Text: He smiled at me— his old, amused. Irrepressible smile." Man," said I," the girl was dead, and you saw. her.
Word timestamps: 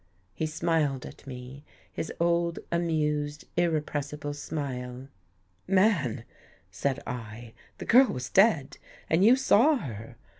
He 0.33 0.47
smiled 0.47 1.05
at 1.05 1.27
me— 1.27 1.63
his 1.93 2.11
old, 2.19 2.57
amused. 2.71 3.45
Irrepressible 3.55 4.33
smile." 4.33 5.09
Man," 5.67 6.23
said 6.71 6.99
I," 7.05 7.53
the 7.77 7.85
girl 7.85 8.07
was 8.07 8.27
dead, 8.27 8.79
and 9.11 9.23
you 9.23 9.35
saw. 9.35 9.75
her. 9.75 10.17